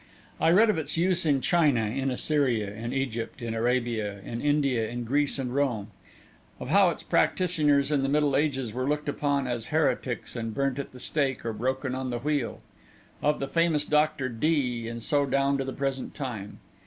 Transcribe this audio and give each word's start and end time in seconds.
I 0.39 0.49
read 0.49 0.71
of 0.71 0.79
its 0.79 0.97
use 0.97 1.27
in 1.27 1.41
China, 1.41 1.81
in 1.81 2.09
Assyria, 2.09 2.73
in 2.73 2.91
Egypt, 2.91 3.39
in 3.39 3.53
Arabia, 3.53 4.19
in 4.21 4.41
India, 4.41 4.89
in 4.89 5.03
Greece 5.03 5.37
and 5.37 5.53
Rome; 5.53 5.91
of 6.59 6.69
how 6.69 6.89
its 6.89 7.03
practitioners 7.03 7.91
in 7.91 8.01
the 8.01 8.09
Middle 8.09 8.35
Ages 8.35 8.73
were 8.73 8.89
looked 8.89 9.07
upon 9.07 9.45
as 9.45 9.67
heretics 9.67 10.35
and 10.35 10.55
burnt 10.55 10.79
at 10.79 10.91
the 10.91 10.99
stake 10.99 11.45
or 11.45 11.53
broken 11.53 11.93
on 11.93 12.09
the 12.09 12.17
wheel; 12.17 12.63
of 13.21 13.39
the 13.39 13.47
famous 13.47 13.85
Dr. 13.85 14.27
Dee, 14.27 14.87
and 14.87 15.03
so 15.03 15.27
down 15.27 15.59
to 15.59 15.63
the 15.63 15.71
present 15.71 16.15
time. 16.15 16.57